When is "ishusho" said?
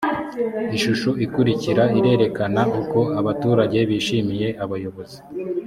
0.77-1.09